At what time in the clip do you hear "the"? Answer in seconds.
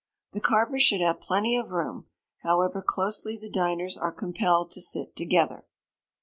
0.31-0.41, 3.37-3.51